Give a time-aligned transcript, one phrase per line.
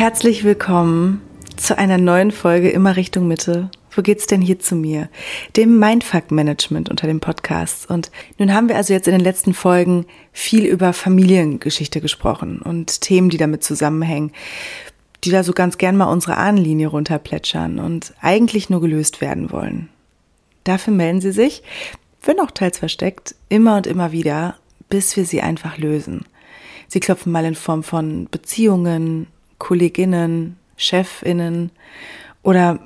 [0.00, 1.20] Herzlich willkommen
[1.58, 3.70] zu einer neuen Folge Immer Richtung Mitte.
[3.90, 5.10] Wo geht's denn hier zu mir?
[5.56, 7.90] Dem Mindfuck Management unter dem Podcast.
[7.90, 13.02] Und nun haben wir also jetzt in den letzten Folgen viel über Familiengeschichte gesprochen und
[13.02, 14.32] Themen, die damit zusammenhängen,
[15.22, 19.90] die da so ganz gern mal unsere Ahnenlinie runterplätschern und eigentlich nur gelöst werden wollen.
[20.64, 21.62] Dafür melden Sie sich,
[22.22, 24.56] wenn auch teils versteckt, immer und immer wieder,
[24.88, 26.24] bis wir sie einfach lösen.
[26.88, 29.26] Sie klopfen mal in Form von Beziehungen,
[29.60, 31.70] Kolleginnen, Chefinnen
[32.42, 32.80] oder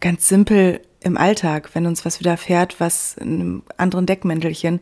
[0.00, 4.80] ganz simpel im Alltag, wenn uns was widerfährt, was in einem anderen Deckmäntelchen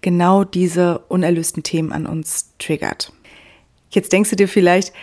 [0.00, 3.12] genau diese unerlösten Themen an uns triggert.
[3.90, 4.94] Jetzt denkst du dir vielleicht,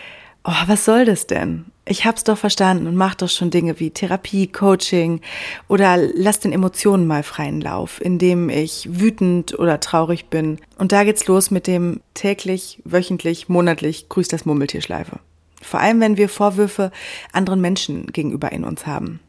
[0.44, 1.66] oh, was soll das denn?
[1.88, 5.22] Ich hab's doch verstanden und mach doch schon Dinge wie Therapie, Coaching
[5.68, 10.60] oder lass den Emotionen mal freien Lauf, indem ich wütend oder traurig bin.
[10.80, 15.20] Und da geht's los mit dem täglich, wöchentlich, monatlich grüßt das Murmeltierschleife.
[15.66, 16.92] Vor allem, wenn wir Vorwürfe
[17.32, 19.20] anderen Menschen gegenüber in uns haben.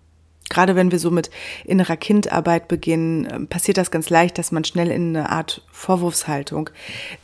[0.48, 1.30] Gerade wenn wir so mit
[1.64, 6.70] innerer Kindarbeit beginnen, ähm, passiert das ganz leicht, dass man schnell in eine Art Vorwurfshaltung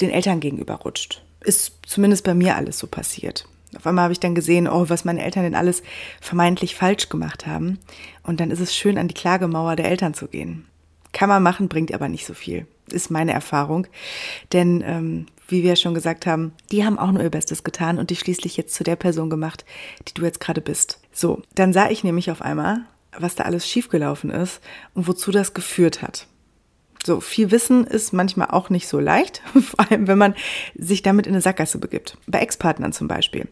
[0.00, 1.22] den Eltern gegenüber rutscht.
[1.44, 3.46] Ist zumindest bei mir alles so passiert.
[3.76, 5.82] Auf einmal habe ich dann gesehen, oh, was meine Eltern denn alles
[6.20, 7.78] vermeintlich falsch gemacht haben.
[8.22, 10.66] Und dann ist es schön, an die Klagemauer der Eltern zu gehen.
[11.12, 12.66] Kann man machen, bringt aber nicht so viel.
[12.90, 13.86] Ist meine Erfahrung.
[14.52, 18.10] Denn ähm, wie wir schon gesagt haben, die haben auch nur ihr Bestes getan und
[18.10, 19.64] dich schließlich jetzt zu der Person gemacht,
[20.08, 20.98] die du jetzt gerade bist.
[21.12, 22.80] So, dann sah ich nämlich auf einmal,
[23.16, 24.60] was da alles schiefgelaufen ist
[24.94, 26.26] und wozu das geführt hat.
[27.04, 30.34] So, viel Wissen ist manchmal auch nicht so leicht, vor allem wenn man
[30.74, 32.16] sich damit in eine Sackgasse begibt.
[32.26, 33.48] Bei Ex-Partnern zum Beispiel.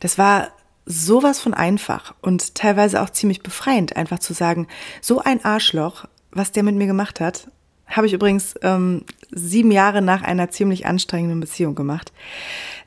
[0.00, 0.48] Das war
[0.86, 4.66] sowas von einfach und teilweise auch ziemlich befreiend, einfach zu sagen,
[5.00, 7.48] so ein Arschloch, was der mit mir gemacht hat,
[7.90, 12.12] habe ich übrigens ähm, sieben Jahre nach einer ziemlich anstrengenden Beziehung gemacht.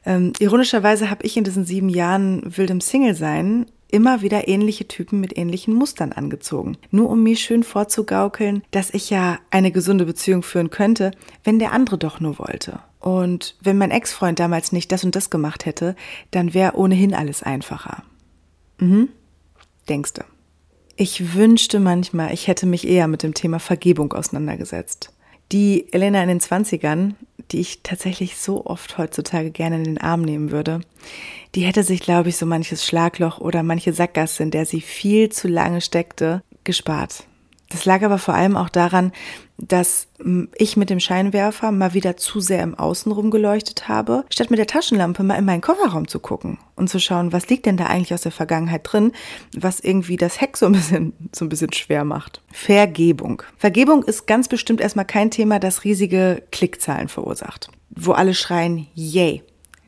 [0.05, 5.37] Ähm, ironischerweise habe ich in diesen sieben Jahren wildem Single-Sein immer wieder ähnliche Typen mit
[5.37, 6.77] ähnlichen Mustern angezogen.
[6.89, 11.11] Nur um mir schön vorzugaukeln, dass ich ja eine gesunde Beziehung führen könnte,
[11.43, 12.79] wenn der andere doch nur wollte.
[12.99, 15.95] Und wenn mein Ex-Freund damals nicht das und das gemacht hätte,
[16.31, 18.03] dann wäre ohnehin alles einfacher.
[18.79, 19.09] Mhm.
[19.87, 20.25] Denkste.
[20.95, 25.11] Ich wünschte manchmal, ich hätte mich eher mit dem Thema Vergebung auseinandergesetzt.
[25.51, 27.15] Die Elena in den Zwanzigern,
[27.51, 30.81] die ich tatsächlich so oft heutzutage gerne in den Arm nehmen würde,
[31.55, 35.29] die hätte sich, glaube ich, so manches Schlagloch oder manche Sackgasse, in der sie viel
[35.29, 37.25] zu lange steckte, gespart.
[37.73, 39.11] Das lag aber vor allem auch daran,
[39.57, 40.07] dass
[40.55, 44.67] ich mit dem Scheinwerfer mal wieder zu sehr im Außen rumgeleuchtet habe, statt mit der
[44.67, 48.13] Taschenlampe mal in meinen Kofferraum zu gucken und zu schauen, was liegt denn da eigentlich
[48.13, 49.11] aus der Vergangenheit drin,
[49.57, 52.43] was irgendwie das Heck so ein bisschen, so ein bisschen schwer macht.
[52.51, 53.41] Vergebung.
[53.57, 59.41] Vergebung ist ganz bestimmt erstmal kein Thema, das riesige Klickzahlen verursacht, wo alle schreien, yay.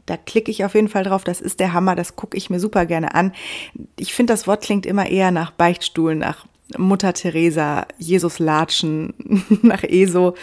[0.07, 1.23] Da klicke ich auf jeden Fall drauf.
[1.23, 1.96] Das ist der Hammer.
[1.96, 3.31] Das gucke ich mir super gerne an.
[3.97, 6.46] Ich finde, das Wort klingt immer eher nach Beichtstuhl, nach
[6.77, 9.13] Mutter Teresa, Jesus Latschen,
[9.61, 10.35] nach ESO,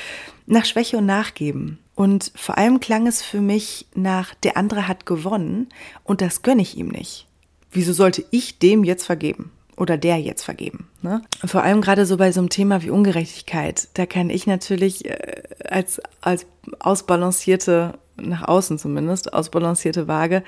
[0.47, 1.79] nach Schwäche und Nachgeben.
[1.95, 5.69] Und vor allem klang es für mich nach, der andere hat gewonnen
[6.05, 7.27] und das gönne ich ihm nicht.
[7.71, 9.51] Wieso sollte ich dem jetzt vergeben?
[9.77, 10.89] Oder der jetzt vergeben.
[11.01, 11.23] Ne?
[11.45, 15.43] Vor allem gerade so bei so einem Thema wie Ungerechtigkeit, da kann ich natürlich äh,
[15.67, 16.47] als, als
[16.79, 20.45] ausbalancierte, nach außen zumindest, ausbalancierte Waage,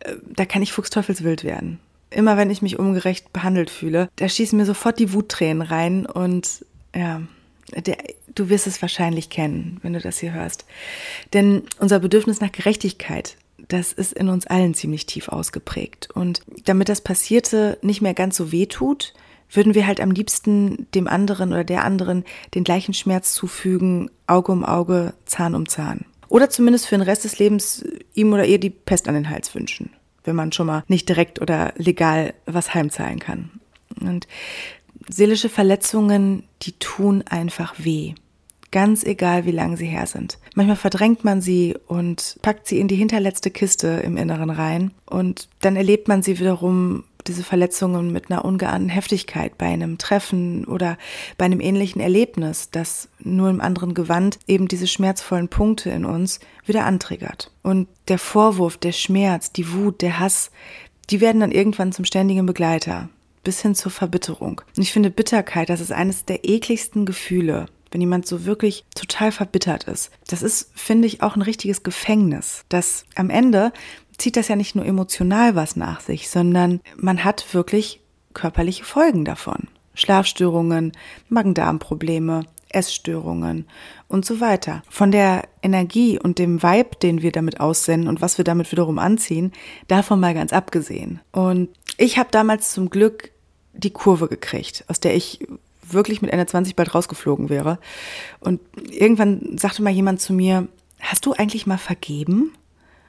[0.00, 1.80] äh, da kann ich fuchsteufelswild werden
[2.10, 6.64] immer wenn ich mich ungerecht behandelt fühle, da schießen mir sofort die Wuttränen rein und
[6.94, 7.22] ja,
[7.76, 7.98] der,
[8.34, 10.64] du wirst es wahrscheinlich kennen, wenn du das hier hörst.
[11.32, 13.36] Denn unser Bedürfnis nach Gerechtigkeit,
[13.68, 16.08] das ist in uns allen ziemlich tief ausgeprägt.
[16.14, 19.12] Und damit das Passierte nicht mehr ganz so weh tut,
[19.50, 22.24] würden wir halt am liebsten dem anderen oder der anderen
[22.54, 26.04] den gleichen Schmerz zufügen, Auge um Auge, Zahn um Zahn.
[26.28, 27.84] Oder zumindest für den Rest des Lebens
[28.14, 29.90] ihm oder ihr die Pest an den Hals wünschen
[30.28, 33.50] wenn man schon mal nicht direkt oder legal was heimzahlen kann.
[34.00, 34.28] Und
[35.08, 38.14] seelische Verletzungen, die tun einfach weh.
[38.70, 40.38] Ganz egal, wie lange sie her sind.
[40.54, 45.48] Manchmal verdrängt man sie und packt sie in die hinterletzte Kiste im Inneren rein und
[45.60, 50.98] dann erlebt man sie wiederum diese Verletzungen mit einer ungeahnten Heftigkeit bei einem Treffen oder
[51.36, 56.40] bei einem ähnlichen Erlebnis, das nur im anderen Gewand eben diese schmerzvollen Punkte in uns
[56.64, 57.52] wieder antriggert.
[57.62, 60.50] Und der Vorwurf, der Schmerz, die Wut, der Hass,
[61.10, 63.08] die werden dann irgendwann zum ständigen Begleiter
[63.44, 64.60] bis hin zur Verbitterung.
[64.76, 69.32] Und ich finde Bitterkeit, das ist eines der ekligsten Gefühle, wenn jemand so wirklich total
[69.32, 70.10] verbittert ist.
[70.26, 73.72] Das ist, finde ich, auch ein richtiges Gefängnis, das am Ende
[74.18, 78.00] zieht das ja nicht nur emotional was nach sich, sondern man hat wirklich
[78.34, 79.68] körperliche Folgen davon.
[79.94, 80.92] Schlafstörungen,
[81.28, 83.66] Magen-Darm-Probleme, Essstörungen
[84.08, 84.82] und so weiter.
[84.88, 88.98] Von der Energie und dem Vibe, den wir damit aussenden und was wir damit wiederum
[88.98, 89.52] anziehen,
[89.88, 91.20] davon mal ganz abgesehen.
[91.32, 93.32] Und ich habe damals zum Glück
[93.72, 95.46] die Kurve gekriegt, aus der ich
[95.90, 97.78] wirklich mit Ende 20 bald rausgeflogen wäre.
[98.40, 98.60] Und
[98.90, 100.68] irgendwann sagte mal jemand zu mir,
[101.00, 102.52] hast du eigentlich mal vergeben?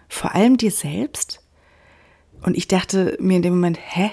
[0.10, 1.40] vor allem dir selbst?
[2.42, 4.12] Und ich dachte mir in dem Moment, hä?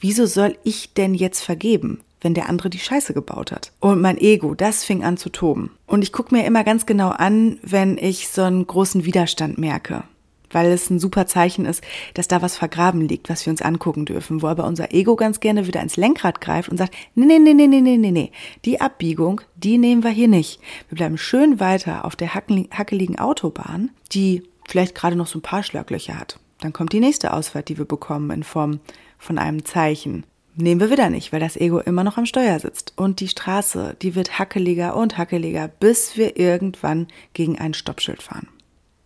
[0.00, 3.72] Wieso soll ich denn jetzt vergeben, wenn der andere die Scheiße gebaut hat?
[3.80, 5.70] Und mein Ego, das fing an zu toben.
[5.86, 10.04] Und ich gucke mir immer ganz genau an, wenn ich so einen großen Widerstand merke
[10.50, 11.82] weil es ein super Zeichen ist,
[12.14, 15.40] dass da was vergraben liegt, was wir uns angucken dürfen, wo aber unser Ego ganz
[15.40, 18.32] gerne wieder ins Lenkrad greift und sagt, nee, nee, nee, nee, nee, nee, nee,
[18.64, 20.60] die Abbiegung, die nehmen wir hier nicht.
[20.88, 25.62] Wir bleiben schön weiter auf der hackeligen Autobahn, die vielleicht gerade noch so ein paar
[25.62, 26.38] Schlaglöcher hat.
[26.60, 28.80] Dann kommt die nächste Ausfahrt, die wir bekommen in Form
[29.18, 30.24] von einem Zeichen
[30.56, 32.92] nehmen wir wieder nicht, weil das Ego immer noch am Steuer sitzt.
[32.96, 38.48] Und die Straße, die wird hackeliger und hackeliger, bis wir irgendwann gegen ein Stoppschild fahren.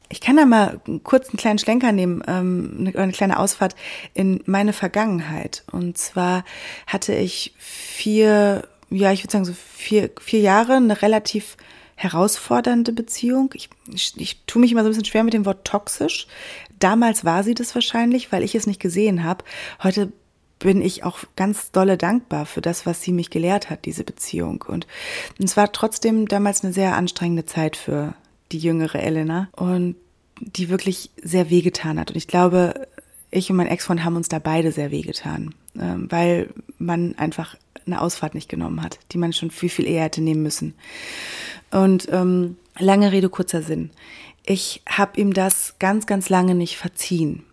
[0.08, 3.76] Ich kann da mal kurz einen kleinen Schlenker nehmen, ähm, eine kleine Ausfahrt
[4.14, 5.64] in meine Vergangenheit.
[5.70, 6.44] Und zwar
[6.86, 11.56] hatte ich vier, ja, ich würde sagen so vier, vier Jahre eine relativ
[12.00, 13.50] herausfordernde Beziehung.
[13.52, 16.28] Ich, ich, ich tue mich immer so ein bisschen schwer mit dem Wort toxisch.
[16.78, 19.44] Damals war sie das wahrscheinlich, weil ich es nicht gesehen habe.
[19.82, 20.10] Heute
[20.58, 24.64] bin ich auch ganz dolle dankbar für das, was sie mich gelehrt hat, diese Beziehung.
[24.66, 24.86] Und
[25.38, 28.14] es war trotzdem damals eine sehr anstrengende Zeit für
[28.50, 29.94] die jüngere Elena und
[30.40, 32.10] die wirklich sehr wehgetan hat.
[32.10, 32.88] Und ich glaube,
[33.30, 36.48] ich und mein Ex-Freund haben uns da beide sehr wehgetan, ähm, weil
[36.78, 37.56] man einfach
[37.92, 40.74] eine Ausfahrt nicht genommen hat, die man schon viel, viel eher hätte nehmen müssen.
[41.70, 43.90] Und ähm, lange Rede, kurzer Sinn.
[44.44, 47.44] Ich habe ihm das ganz, ganz lange nicht verziehen.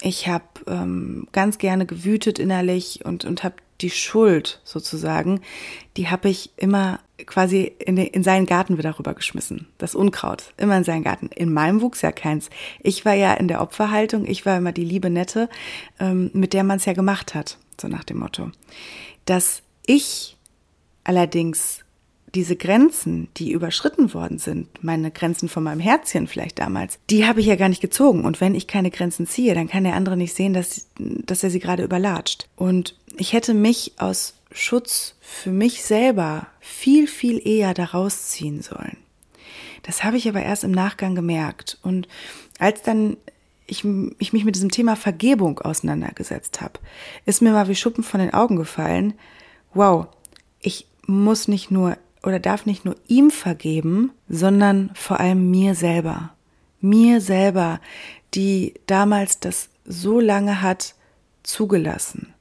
[0.00, 5.40] Ich habe ähm, ganz gerne gewütet innerlich und, und habe die Schuld sozusagen,
[5.96, 9.68] die habe ich immer quasi in, den, in seinen Garten wieder rübergeschmissen.
[9.78, 11.28] Das Unkraut, immer in seinen Garten.
[11.28, 12.50] In meinem wuchs ja keins.
[12.80, 15.48] Ich war ja in der Opferhaltung, ich war immer die liebe Nette,
[16.00, 18.50] ähm, mit der man es ja gemacht hat, so nach dem Motto.
[19.24, 20.36] Dass ich
[21.04, 21.80] allerdings
[22.34, 27.40] diese Grenzen, die überschritten worden sind, meine Grenzen von meinem Herzchen vielleicht damals, die habe
[27.40, 28.24] ich ja gar nicht gezogen.
[28.24, 31.50] Und wenn ich keine Grenzen ziehe, dann kann der andere nicht sehen, dass, dass er
[31.50, 32.48] sie gerade überlatscht.
[32.56, 38.96] Und ich hätte mich aus Schutz für mich selber viel, viel eher daraus ziehen sollen.
[39.82, 41.78] Das habe ich aber erst im Nachgang gemerkt.
[41.82, 42.08] Und
[42.58, 43.16] als dann
[43.66, 43.84] ich,
[44.18, 46.78] ich mich mit diesem Thema Vergebung auseinandergesetzt habe,
[47.26, 49.14] ist mir mal wie Schuppen von den Augen gefallen.
[49.74, 50.08] Wow,
[50.60, 56.30] ich muss nicht nur oder darf nicht nur ihm vergeben, sondern vor allem mir selber.
[56.80, 57.80] Mir selber,
[58.34, 60.94] die damals das so lange hat
[61.42, 62.32] zugelassen.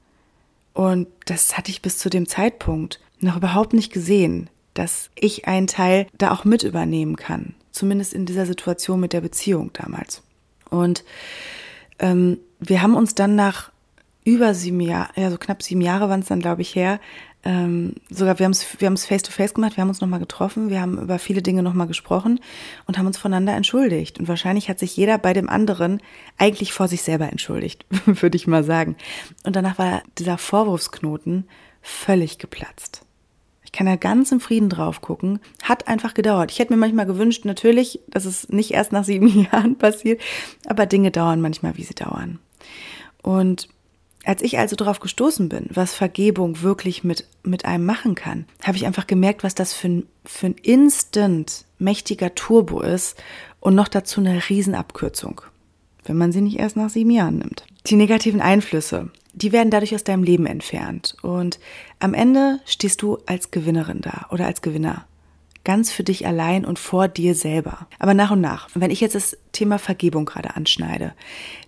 [0.74, 5.68] Und das hatte ich bis zu dem Zeitpunkt noch überhaupt nicht gesehen, dass ich einen
[5.68, 7.56] Teil da auch mit übernehmen kann.
[7.72, 10.22] Zumindest in dieser Situation mit der Beziehung damals.
[10.70, 11.04] Und
[12.00, 13.72] ähm, wir haben uns dann nach
[14.24, 17.00] über sieben Jahren, ja so knapp sieben Jahre waren es dann, glaube ich, her,
[17.44, 20.02] ähm, sogar wir haben es wir haben es face to face gemacht, wir haben uns
[20.02, 22.40] nochmal getroffen, wir haben über viele Dinge nochmal gesprochen
[22.86, 24.20] und haben uns voneinander entschuldigt.
[24.20, 26.02] Und wahrscheinlich hat sich jeder bei dem anderen
[26.38, 28.96] eigentlich vor sich selber entschuldigt, würde ich mal sagen.
[29.44, 31.46] Und danach war dieser Vorwurfsknoten
[31.82, 33.06] völlig geplatzt.
[33.64, 35.40] Ich kann da ganz im Frieden drauf gucken.
[35.64, 36.52] Hat einfach gedauert.
[36.52, 40.22] Ich hätte mir manchmal gewünscht, natürlich, dass es nicht erst nach sieben Jahren passiert,
[40.68, 42.38] aber Dinge dauern manchmal, wie sie dauern.
[43.24, 43.70] Und
[44.24, 48.78] als ich also darauf gestoßen bin, was Vergebung wirklich mit, mit einem machen kann, habe
[48.78, 53.22] ich einfach gemerkt, was das für ein, für ein instant mächtiger Turbo ist
[53.60, 55.42] und noch dazu eine Riesenabkürzung,
[56.06, 57.66] wenn man sie nicht erst nach sieben Jahren nimmt.
[57.88, 61.60] Die negativen Einflüsse, die werden dadurch aus deinem Leben entfernt und
[62.00, 65.06] am Ende stehst du als Gewinnerin da oder als Gewinner.
[65.64, 67.88] Ganz für dich allein und vor dir selber.
[68.00, 71.14] Aber nach und nach, wenn ich jetzt das Thema Vergebung gerade anschneide,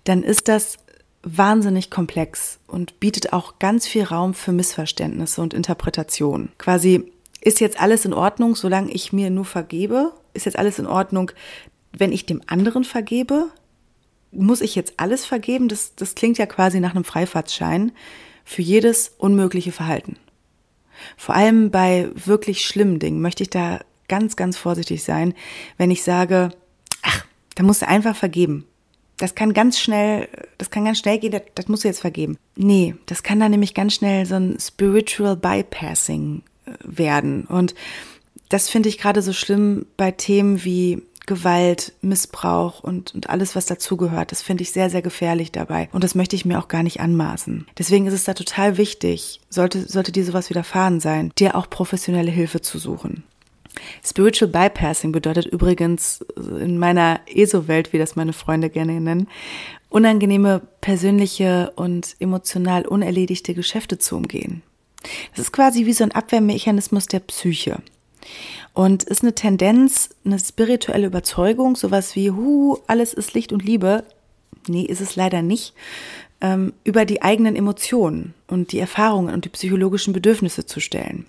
[0.03, 0.79] dann ist das
[1.23, 6.51] wahnsinnig komplex und bietet auch ganz viel Raum für Missverständnisse und Interpretationen.
[6.57, 7.11] Quasi
[7.41, 10.13] ist jetzt alles in Ordnung, solange ich mir nur vergebe?
[10.33, 11.31] Ist jetzt alles in Ordnung,
[11.91, 13.47] wenn ich dem anderen vergebe?
[14.31, 15.67] Muss ich jetzt alles vergeben?
[15.67, 17.91] Das, das klingt ja quasi nach einem Freifahrtschein
[18.43, 20.17] für jedes unmögliche Verhalten.
[21.17, 25.33] Vor allem bei wirklich schlimmen Dingen möchte ich da ganz, ganz vorsichtig sein,
[25.77, 26.49] wenn ich sage,
[27.01, 27.25] ach,
[27.55, 28.65] da musst du einfach vergeben.
[29.23, 30.27] Das kann ganz schnell,
[30.57, 32.37] das kann ganz schnell gehen, das, das musst du jetzt vergeben.
[32.57, 37.45] Nee, das kann dann nämlich ganz schnell so ein Spiritual Bypassing äh, werden.
[37.45, 37.73] Und
[38.49, 43.65] das finde ich gerade so schlimm bei Themen wie Gewalt, Missbrauch und, und alles, was
[43.65, 44.33] dazugehört.
[44.33, 45.87] Das finde ich sehr, sehr gefährlich dabei.
[45.93, 47.65] Und das möchte ich mir auch gar nicht anmaßen.
[47.77, 52.29] Deswegen ist es da total wichtig, sollte, sollte dir sowas widerfahren sein, dir auch professionelle
[52.31, 53.23] Hilfe zu suchen.
[54.03, 59.27] Spiritual Bypassing bedeutet übrigens in meiner ESO-Welt, wie das meine Freunde gerne nennen,
[59.89, 64.63] unangenehme persönliche und emotional unerledigte Geschäfte zu umgehen.
[65.31, 67.77] Das ist quasi wie so ein Abwehrmechanismus der Psyche.
[68.73, 74.05] Und ist eine Tendenz, eine spirituelle Überzeugung, sowas wie, hu, alles ist Licht und Liebe.
[74.67, 75.73] Nee, ist es leider nicht.
[76.41, 81.25] Ähm, über die eigenen Emotionen und die Erfahrungen und die psychologischen Bedürfnisse zu stellen.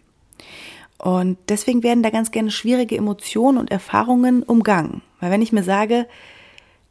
[0.99, 5.03] Und deswegen werden da ganz gerne schwierige Emotionen und Erfahrungen umgangen.
[5.21, 6.07] Weil wenn ich mir sage,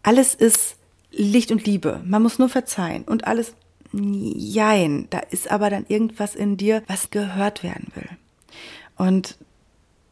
[0.04, 0.78] alles ist
[1.12, 3.56] Licht und Liebe, man muss nur verzeihen und alles,
[3.94, 8.10] jein, da ist aber dann irgendwas in dir, was gehört werden will.
[8.98, 9.38] Und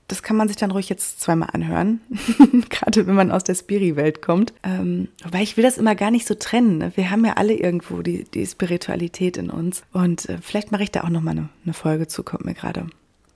[0.08, 2.02] das kann man sich dann ruhig jetzt zweimal anhören,
[2.70, 4.54] gerade wenn man aus der Spiri-Welt kommt.
[4.62, 6.80] Ähm, weil ich will das immer gar nicht so trennen.
[6.80, 6.92] Ne?
[6.96, 9.84] Wir haben ja alle irgendwo die, die Spiritualität in uns.
[9.94, 12.88] Und äh, vielleicht mache ich da auch nochmal eine, eine Folge zu, kommt mir gerade.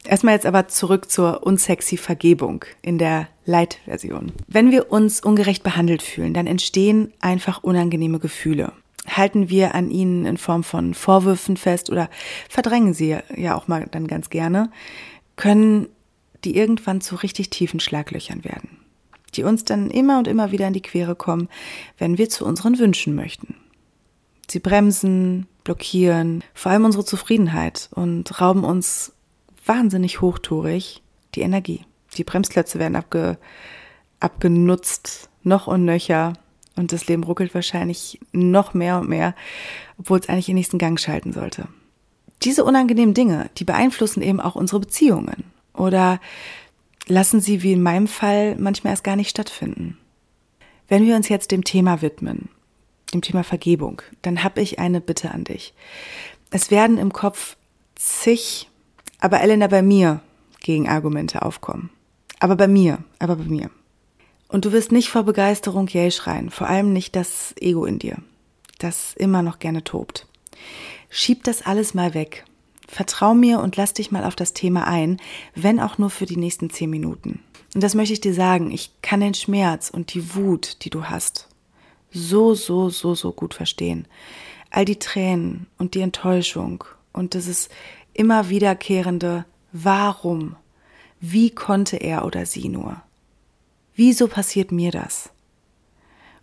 [0.08, 4.32] Erstmal jetzt aber zurück zur unsexy Vergebung in der Light-Version.
[4.48, 8.72] Wenn wir uns ungerecht behandelt fühlen, dann entstehen einfach unangenehme Gefühle.
[9.08, 12.10] Halten wir an ihnen in Form von Vorwürfen fest oder
[12.50, 14.72] verdrängen sie ja auch mal dann ganz gerne,
[15.36, 15.88] können
[16.44, 18.78] die irgendwann zu richtig tiefen Schlaglöchern werden,
[19.36, 21.50] die uns dann immer und immer wieder in die Quere kommen,
[21.98, 23.56] wenn wir zu unseren Wünschen möchten.
[24.50, 29.15] Sie bremsen, blockieren, vor allem unsere Zufriedenheit und rauben uns
[29.66, 31.02] wahnsinnig hochtourig
[31.36, 31.86] die Energie.
[32.18, 33.38] Die Bremsklötze werden abge,
[34.20, 36.34] abgenutzt, noch und nöcher.
[36.76, 39.34] Und das Leben ruckelt wahrscheinlich noch mehr und mehr,
[39.98, 41.68] obwohl es eigentlich den nächsten Gang schalten sollte.
[42.44, 46.20] Diese unangenehmen Dinge, die beeinflussen eben auch unsere Beziehungen oder
[47.08, 49.98] lassen sie, wie in meinem Fall, manchmal erst gar nicht stattfinden.
[50.88, 52.50] Wenn wir uns jetzt dem Thema widmen,
[53.14, 55.74] dem Thema Vergebung, dann habe ich eine Bitte an dich.
[56.52, 57.58] Es werden im Kopf
[57.96, 58.70] zig
[59.26, 60.22] aber Elena bei mir
[60.62, 61.90] Gegenargumente aufkommen.
[62.40, 63.72] Aber bei mir, aber bei mir.
[64.48, 68.18] Und du wirst nicht vor Begeisterung Yay schreien, vor allem nicht das Ego in dir,
[68.78, 70.28] das immer noch gerne tobt.
[71.10, 72.46] Schieb das alles mal weg.
[72.88, 75.18] Vertrau mir und lass dich mal auf das Thema ein,
[75.56, 77.40] wenn auch nur für die nächsten zehn Minuten.
[77.74, 81.06] Und das möchte ich dir sagen, ich kann den Schmerz und die Wut, die du
[81.06, 81.48] hast,
[82.12, 84.08] so, so, so, so gut verstehen.
[84.70, 87.70] All die Tränen und die Enttäuschung und dieses
[88.16, 90.56] immer wiederkehrende Warum?
[91.20, 93.02] Wie konnte er oder sie nur?
[93.96, 95.30] Wieso passiert mir das?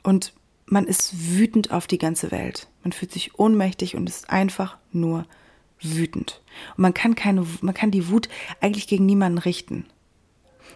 [0.02, 0.33] Und
[0.67, 2.69] man ist wütend auf die ganze Welt.
[2.83, 5.26] Man fühlt sich ohnmächtig und ist einfach nur
[5.81, 6.41] wütend.
[6.76, 8.29] Und man kann keine, man kann die Wut
[8.61, 9.87] eigentlich gegen niemanden richten.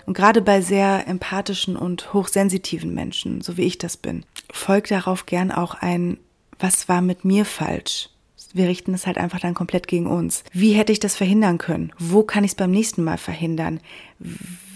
[0.04, 5.26] Und gerade bei sehr empathischen und hochsensitiven Menschen, so wie ich das bin, folgt darauf
[5.26, 6.18] gern auch ein,
[6.58, 8.10] was war mit mir falsch?
[8.56, 10.42] Wir richten es halt einfach dann komplett gegen uns.
[10.50, 11.92] Wie hätte ich das verhindern können?
[11.98, 13.80] Wo kann ich es beim nächsten Mal verhindern?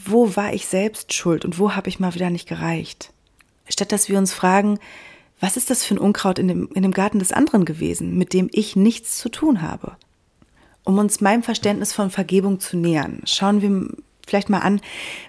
[0.04, 3.10] Wo war ich selbst schuld und wo habe ich mal wieder nicht gereicht?
[3.70, 4.78] Statt dass wir uns fragen,
[5.40, 8.34] was ist das für ein Unkraut in dem, in dem Garten des anderen gewesen, mit
[8.34, 9.96] dem ich nichts zu tun habe?
[10.84, 13.96] Um uns meinem Verständnis von Vergebung zu nähern, schauen wir
[14.26, 14.82] vielleicht mal an,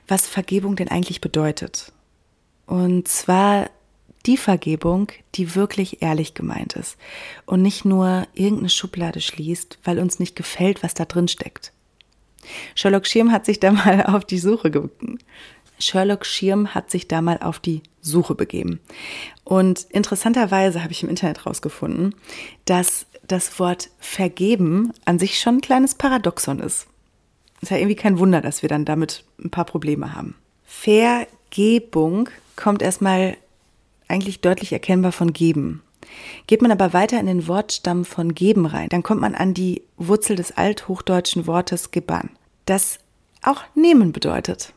[0.09, 1.93] was Vergebung denn eigentlich bedeutet.
[2.65, 3.69] Und zwar
[4.23, 6.97] die Vergebung, die wirklich ehrlich gemeint ist
[7.45, 11.71] und nicht nur irgendeine Schublade schließt, weil uns nicht gefällt, was da drin steckt.
[12.75, 14.83] Sherlock Schirm hat sich da mal auf die Suche ge
[15.79, 18.79] Sherlock Schirm hat sich da mal auf die Suche begeben.
[19.43, 22.13] Und interessanterweise habe ich im Internet rausgefunden,
[22.65, 26.87] dass das Wort vergeben an sich schon ein kleines Paradoxon ist.
[27.61, 30.35] Ist ja irgendwie kein Wunder, dass wir dann damit ein paar Probleme haben.
[30.65, 33.37] Vergebung kommt erstmal
[34.11, 35.81] eigentlich deutlich erkennbar von geben.
[36.47, 39.83] Geht man aber weiter in den Wortstamm von geben rein, dann kommt man an die
[39.97, 42.29] Wurzel des althochdeutschen Wortes geban,
[42.65, 42.99] das
[43.41, 44.73] auch nehmen bedeutet.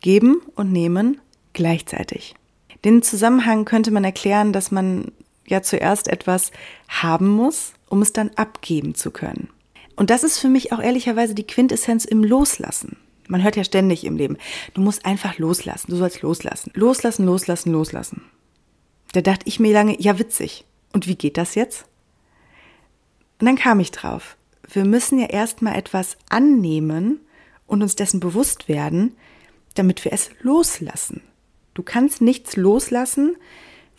[0.00, 1.20] Geben und nehmen
[1.52, 2.34] gleichzeitig.
[2.84, 5.12] Den Zusammenhang könnte man erklären, dass man
[5.46, 6.52] ja zuerst etwas
[6.88, 9.48] haben muss, um es dann abgeben zu können.
[9.96, 12.96] Und das ist für mich auch ehrlicherweise die Quintessenz im Loslassen.
[13.28, 14.36] Man hört ja ständig im Leben,
[14.74, 16.70] du musst einfach loslassen, du sollst loslassen.
[16.74, 18.22] Loslassen, loslassen, loslassen.
[19.14, 20.64] Da dachte ich mir lange, ja witzig.
[20.92, 21.86] Und wie geht das jetzt?
[23.38, 24.36] Und dann kam ich drauf.
[24.68, 27.20] Wir müssen ja erstmal etwas annehmen
[27.68, 29.14] und uns dessen bewusst werden,
[29.74, 31.20] damit wir es loslassen.
[31.74, 33.36] Du kannst nichts loslassen,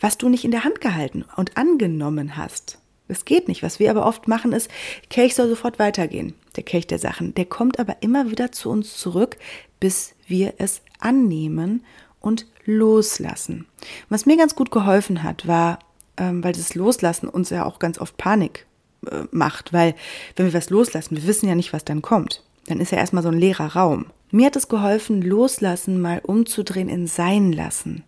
[0.00, 2.78] was du nicht in der Hand gehalten und angenommen hast.
[3.08, 3.62] Das geht nicht.
[3.62, 4.70] Was wir aber oft machen, ist,
[5.08, 7.34] Kelch soll sofort weitergehen, der Kelch der Sachen.
[7.34, 9.38] Der kommt aber immer wieder zu uns zurück,
[9.80, 11.84] bis wir es annehmen
[12.26, 13.66] und loslassen.
[14.08, 15.78] Was mir ganz gut geholfen hat, war,
[16.16, 18.66] ähm, weil das Loslassen uns ja auch ganz oft Panik
[19.08, 19.94] äh, macht, weil
[20.34, 22.42] wenn wir was loslassen, wir wissen ja nicht, was dann kommt.
[22.66, 24.06] dann ist ja erstmal so ein leerer Raum.
[24.32, 28.02] Mir hat es geholfen, loslassen, mal umzudrehen in sein lassen.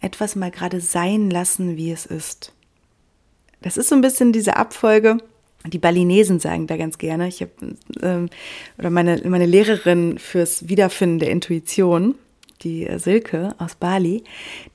[0.00, 2.54] Etwas mal gerade sein lassen, wie es ist.
[3.60, 5.18] Das ist so ein bisschen diese Abfolge.
[5.66, 7.28] Die Balinesen sagen da ganz gerne.
[7.28, 7.52] Ich habe
[8.00, 8.30] ähm,
[8.78, 12.14] oder meine meine Lehrerin fürs Wiederfinden der Intuition,
[12.62, 14.24] die äh, Silke aus Bali,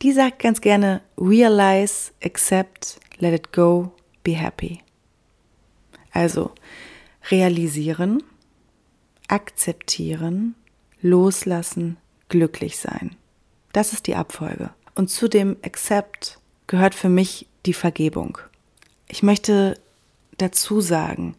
[0.01, 3.91] die sagt ganz gerne realize, accept, let it go,
[4.23, 4.79] be happy.
[6.11, 6.51] Also
[7.31, 8.23] realisieren,
[9.27, 10.55] akzeptieren,
[11.01, 11.97] loslassen,
[12.29, 13.15] glücklich sein.
[13.71, 14.71] Das ist die Abfolge.
[14.95, 18.37] Und zu dem Accept gehört für mich die Vergebung.
[19.07, 19.79] Ich möchte
[20.37, 21.35] dazu sagen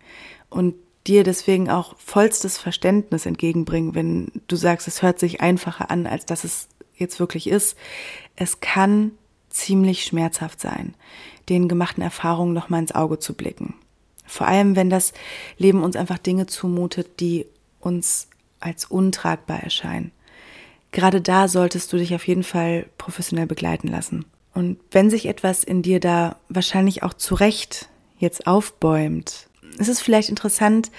[0.50, 0.74] und
[1.06, 6.26] dir deswegen auch vollstes Verständnis entgegenbringen, wenn du sagst, es hört sich einfacher an, als
[6.26, 7.76] dass es jetzt wirklich ist.
[8.36, 9.12] Es kann
[9.50, 10.94] ziemlich schmerzhaft sein,
[11.48, 13.74] den gemachten Erfahrungen nochmal ins Auge zu blicken.
[14.26, 15.12] Vor allem, wenn das
[15.58, 17.46] Leben uns einfach Dinge zumutet, die
[17.80, 18.28] uns
[18.60, 20.10] als untragbar erscheinen.
[20.90, 24.24] Gerade da solltest du dich auf jeden Fall professionell begleiten lassen.
[24.54, 30.00] Und wenn sich etwas in dir da wahrscheinlich auch zu Recht jetzt aufbäumt, ist es
[30.00, 30.90] vielleicht interessant,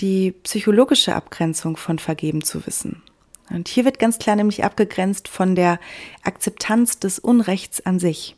[0.00, 3.02] die psychologische Abgrenzung von Vergeben zu wissen.
[3.50, 5.78] Und hier wird ganz klar nämlich abgegrenzt von der
[6.22, 8.36] Akzeptanz des Unrechts an sich.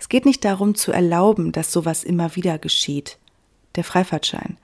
[0.00, 3.18] Es geht nicht darum zu erlauben, dass sowas immer wieder geschieht,
[3.74, 4.56] der Freifahrtschein,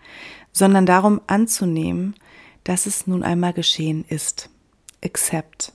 [0.52, 2.14] sondern darum anzunehmen,
[2.64, 4.50] dass es nun einmal geschehen ist.
[5.04, 5.72] Accept.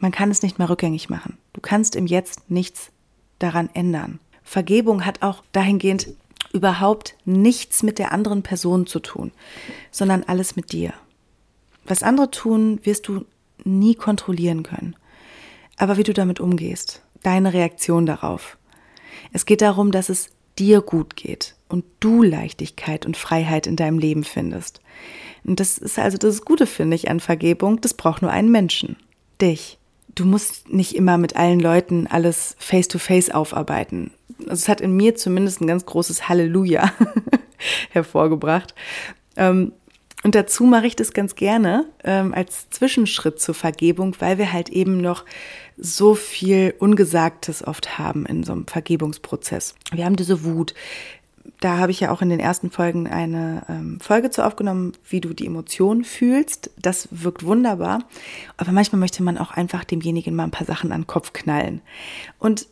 [0.00, 1.36] Man kann es nicht mehr rückgängig machen.
[1.52, 2.90] Du kannst im Jetzt nichts
[3.38, 4.18] daran ändern.
[4.42, 6.08] Vergebung hat auch dahingehend
[6.52, 9.32] überhaupt nichts mit der anderen Person zu tun,
[9.90, 10.92] sondern alles mit dir.
[11.84, 13.24] Was andere tun, wirst du
[13.64, 14.96] nie kontrollieren können.
[15.76, 18.58] Aber wie du damit umgehst, deine Reaktion darauf.
[19.32, 23.98] Es geht darum, dass es dir gut geht und du Leichtigkeit und Freiheit in deinem
[23.98, 24.80] Leben findest.
[25.44, 27.80] Und das ist also das Gute, finde ich, an Vergebung.
[27.80, 28.96] Das braucht nur einen Menschen.
[29.40, 29.78] Dich.
[30.14, 34.10] Du musst nicht immer mit allen Leuten alles face-to-face -face aufarbeiten.
[34.48, 36.92] Es hat in mir zumindest ein ganz großes Halleluja
[37.90, 38.74] hervorgebracht.
[39.36, 39.72] Ähm,
[40.22, 44.68] und dazu mache ich das ganz gerne ähm, als Zwischenschritt zur Vergebung, weil wir halt
[44.68, 45.24] eben noch
[45.78, 49.74] so viel Ungesagtes oft haben in so einem Vergebungsprozess.
[49.92, 50.74] Wir haben diese Wut,
[51.60, 55.20] da habe ich ja auch in den ersten Folgen eine ähm, Folge zu aufgenommen, wie
[55.20, 56.70] du die Emotionen fühlst.
[56.78, 58.04] Das wirkt wunderbar.
[58.56, 61.80] Aber manchmal möchte man auch einfach demjenigen mal ein paar Sachen an den Kopf knallen.
[62.38, 62.66] Und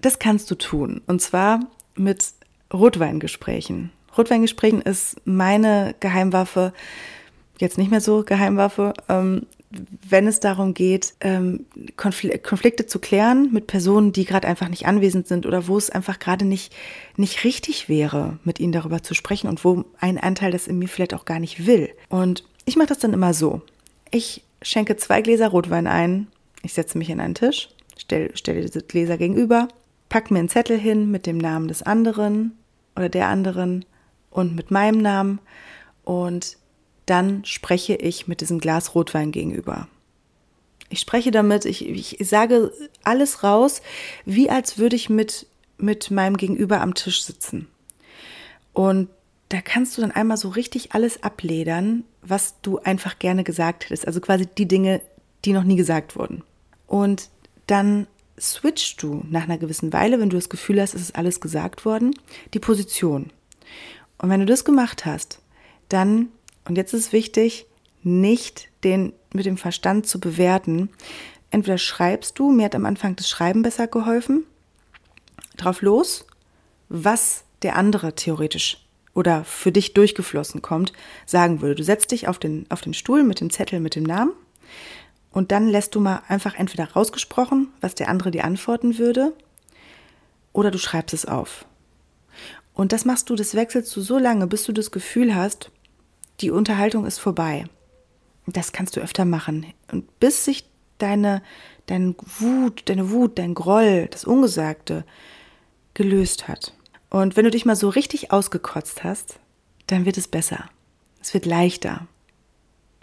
[0.00, 1.00] das kannst du tun.
[1.06, 1.60] Und zwar
[1.94, 2.32] mit
[2.72, 3.90] Rotweingesprächen.
[4.16, 6.72] Rotweingesprächen ist meine Geheimwaffe,
[7.58, 9.46] jetzt nicht mehr so Geheimwaffe, ähm,
[10.08, 15.28] wenn es darum geht, ähm, Konflikte zu klären mit Personen, die gerade einfach nicht anwesend
[15.28, 16.72] sind oder wo es einfach gerade nicht,
[17.16, 20.88] nicht richtig wäre, mit ihnen darüber zu sprechen und wo ein Anteil das in mir
[20.88, 21.90] vielleicht auch gar nicht will.
[22.08, 23.62] Und ich mache das dann immer so.
[24.10, 26.26] Ich schenke zwei Gläser Rotwein ein,
[26.62, 29.68] ich setze mich an einen Tisch, stelle stell diese Gläser gegenüber,
[30.10, 32.58] pack mir einen Zettel hin mit dem Namen des anderen
[32.94, 33.86] oder der anderen
[34.28, 35.40] und mit meinem Namen
[36.04, 36.58] und
[37.06, 39.88] dann spreche ich mit diesem Glas Rotwein gegenüber.
[40.90, 42.72] Ich spreche damit, ich, ich sage
[43.04, 43.80] alles raus,
[44.24, 45.46] wie als würde ich mit,
[45.78, 47.68] mit meinem Gegenüber am Tisch sitzen.
[48.72, 49.08] Und
[49.48, 54.06] da kannst du dann einmal so richtig alles abledern, was du einfach gerne gesagt hättest.
[54.06, 55.00] Also quasi die Dinge,
[55.44, 56.42] die noch nie gesagt wurden.
[56.86, 57.28] Und
[57.66, 58.06] dann
[58.40, 61.84] switchst du nach einer gewissen Weile, wenn du das Gefühl hast, es ist alles gesagt
[61.84, 62.14] worden,
[62.54, 63.30] die Position.
[64.18, 65.40] Und wenn du das gemacht hast,
[65.88, 66.28] dann
[66.64, 67.66] und jetzt ist wichtig,
[68.02, 70.90] nicht den mit dem Verstand zu bewerten.
[71.50, 74.44] Entweder schreibst du, mir hat am Anfang das Schreiben besser geholfen,
[75.56, 76.26] drauf los,
[76.88, 80.92] was der andere theoretisch oder für dich durchgeflossen kommt,
[81.26, 81.74] sagen würde.
[81.74, 84.32] Du setzt dich auf den, auf den Stuhl mit dem Zettel mit dem Namen
[85.32, 89.32] und dann lässt du mal einfach entweder rausgesprochen, was der andere dir antworten würde,
[90.52, 91.64] oder du schreibst es auf.
[92.74, 95.70] Und das machst du, das wechselst du so lange, bis du das Gefühl hast,
[96.40, 97.66] die Unterhaltung ist vorbei.
[98.46, 99.66] Das kannst du öfter machen.
[99.92, 100.64] Und bis sich
[100.98, 101.42] deine,
[101.86, 105.04] deine Wut, deine Wut, dein Groll, das Ungesagte
[105.94, 106.74] gelöst hat.
[107.10, 109.38] Und wenn du dich mal so richtig ausgekotzt hast,
[109.86, 110.70] dann wird es besser.
[111.20, 112.06] Es wird leichter.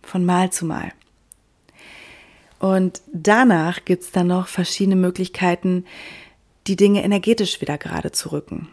[0.01, 0.93] Von Mal zu Mal.
[2.59, 5.85] Und danach gibt es dann noch verschiedene Möglichkeiten,
[6.65, 8.69] die Dinge energetisch wieder gerade zu rücken.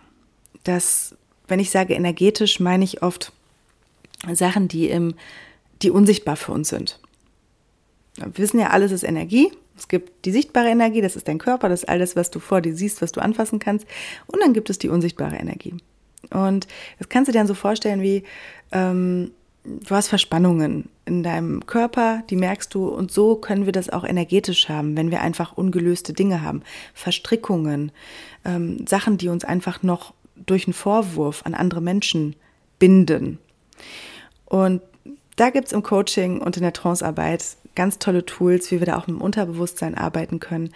[0.65, 1.17] Das,
[1.49, 3.33] wenn ich sage energetisch, meine ich oft
[4.33, 5.15] Sachen, die, im,
[5.83, 6.99] die unsichtbar für uns sind.
[8.17, 9.51] Wir wissen ja, alles ist Energie.
[9.77, 12.61] Es gibt die sichtbare Energie, das ist dein Körper, das ist alles, was du vor
[12.61, 13.87] dir siehst, was du anfassen kannst.
[14.27, 15.75] Und dann gibt es die unsichtbare Energie.
[16.31, 16.69] Und
[16.99, 18.23] das kannst du dir dann so vorstellen wie,
[18.73, 19.33] ähm,
[19.65, 24.05] du hast Verspannungen in deinem Körper, die merkst du und so können wir das auch
[24.05, 26.63] energetisch haben, wenn wir einfach ungelöste Dinge haben,
[26.95, 27.93] Verstrickungen,
[28.45, 30.15] ähm, Sachen, die uns einfach noch
[30.47, 32.37] durch einen Vorwurf an andere Menschen
[32.79, 33.39] binden.
[34.47, 34.83] Und
[35.37, 38.97] da gibt es im Coaching und in der Trancearbeit ganz tolle Tools, wie wir da
[38.97, 40.71] auch mit dem Unterbewusstsein arbeiten können.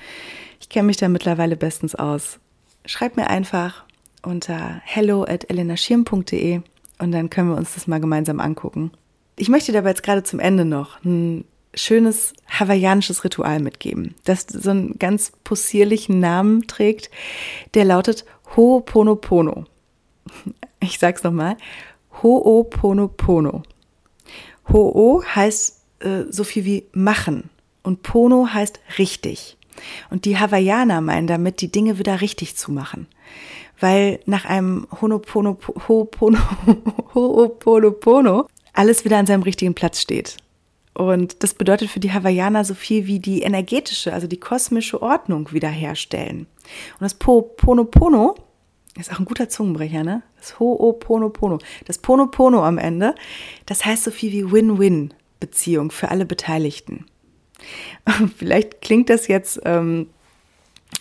[0.60, 2.38] Ich kenne mich da mittlerweile bestens aus.
[2.84, 3.84] Schreib mir einfach
[4.22, 6.60] unter hello at elenaschirm.de
[6.98, 8.90] und dann können wir uns das mal gemeinsam angucken.
[9.38, 14.70] Ich möchte dabei jetzt gerade zum Ende noch ein schönes hawaiianisches Ritual mitgeben, das so
[14.70, 17.10] einen ganz possierlichen Namen trägt,
[17.74, 18.24] der lautet
[18.56, 19.64] Ho'oponopono.
[20.80, 21.56] Ich sag's nochmal.
[22.22, 23.62] Ho'oponopono.
[24.68, 27.48] Ho'o heißt äh, so viel wie machen
[27.82, 29.56] und Pono heißt richtig.
[30.10, 33.06] Und die Hawaiianer meinen damit, die Dinge wieder richtig zu machen
[33.80, 34.86] weil nach einem
[37.14, 38.46] Ho'oponopono
[38.78, 40.36] alles wieder an seinem richtigen Platz steht.
[40.94, 45.52] Und das bedeutet für die Hawaiianer so viel wie die energetische, also die kosmische Ordnung
[45.52, 46.40] wiederherstellen.
[46.40, 48.36] Und das Ponopono
[48.96, 50.22] ist auch ein guter Zungenbrecher, ne?
[50.38, 51.60] Das Ho'oponopono.
[51.86, 53.14] Das Ponopono am Ende,
[53.66, 57.06] das heißt so viel wie Win-Win-Beziehung für alle Beteiligten.
[58.36, 60.08] Vielleicht klingt das jetzt ähm,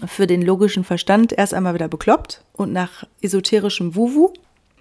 [0.05, 4.33] für den logischen Verstand erst einmal wieder bekloppt und nach esoterischem Wuwu.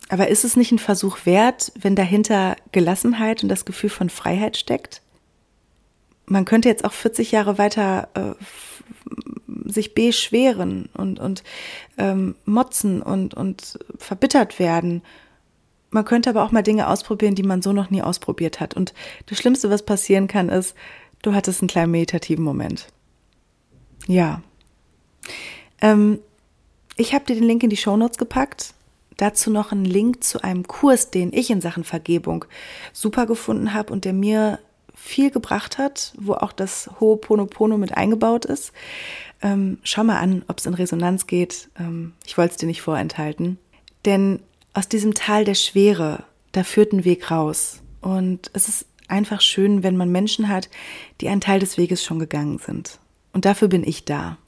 [0.09, 4.57] Aber ist es nicht ein Versuch wert, wenn dahinter Gelassenheit und das Gefühl von Freiheit
[4.57, 5.03] steckt?
[6.27, 11.43] Man könnte jetzt auch 40 Jahre weiter äh, sich beschweren und, und
[11.99, 15.03] ähm, motzen und, und verbittert werden.
[15.91, 18.75] Man könnte aber auch mal Dinge ausprobieren, die man so noch nie ausprobiert hat.
[18.75, 18.95] Und
[19.27, 20.75] das Schlimmste, was passieren kann, ist,
[21.23, 22.89] du hattest einen kleinen meditativen Moment.
[24.07, 24.43] Ja,
[25.81, 26.21] ähm,
[26.97, 28.75] ich habe dir den Link in die Shownotes gepackt.
[29.17, 32.45] Dazu noch einen Link zu einem Kurs, den ich in Sachen Vergebung
[32.93, 34.59] super gefunden habe und der mir
[34.95, 38.73] viel gebracht hat, wo auch das Ho'oponopono mit eingebaut ist.
[39.43, 41.69] Ähm, schau mal an, ob es in Resonanz geht.
[41.79, 43.59] Ähm, ich wollte es dir nicht vorenthalten.
[44.05, 44.41] Denn
[44.73, 47.83] aus diesem Tal der Schwere, da führt ein Weg raus.
[48.01, 50.71] Und es ist einfach schön, wenn man Menschen hat,
[51.21, 52.99] die einen Teil des Weges schon gegangen sind.
[53.33, 54.39] Und dafür bin ich da.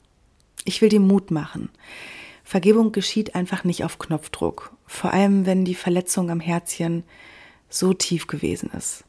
[0.65, 1.69] Ich will dir Mut machen.
[2.49, 7.03] Vergebung geschieht einfach nicht auf Knopfdruck, vor allem wenn die Verletzung am Herzchen
[7.69, 9.03] so tief gewesen ist.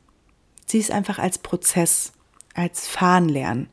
[0.67, 2.13] Sieh es einfach als Prozess,
[2.53, 3.71] als Fahren lernen.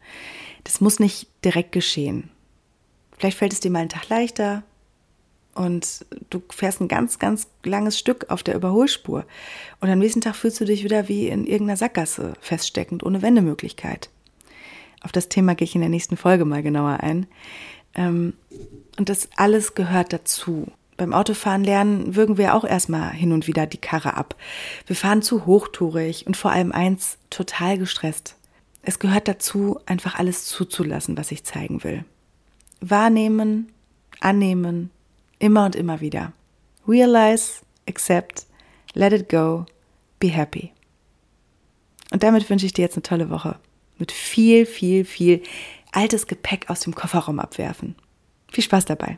[0.63, 2.29] Das muss nicht direkt geschehen.
[3.17, 4.63] Vielleicht fällt es dir mal einen Tag leichter
[5.53, 9.25] und du fährst ein ganz, ganz langes Stück auf der Überholspur
[9.81, 14.09] und am nächsten Tag fühlst du dich wieder wie in irgendeiner Sackgasse feststeckend, ohne Wendemöglichkeit.
[15.01, 17.27] Auf das Thema gehe ich in der nächsten Folge mal genauer ein.
[17.97, 18.33] Ähm,
[18.97, 20.67] und das alles gehört dazu.
[20.95, 24.35] Beim Autofahren lernen würgen wir auch erstmal hin und wieder die Karre ab.
[24.87, 28.35] Wir fahren zu hochtourig und vor allem eins, total gestresst.
[28.81, 32.05] Es gehört dazu, einfach alles zuzulassen, was ich zeigen will.
[32.79, 33.71] Wahrnehmen,
[34.21, 34.91] annehmen,
[35.39, 36.31] immer und immer wieder.
[36.87, 38.47] Realize, accept,
[38.93, 39.65] let it go,
[40.19, 40.71] be happy.
[42.11, 43.59] Und damit wünsche ich dir jetzt eine tolle Woche
[43.99, 45.43] mit viel, viel, viel
[45.91, 47.95] altes Gepäck aus dem Kofferraum abwerfen.
[48.51, 49.17] Viel Spaß dabei.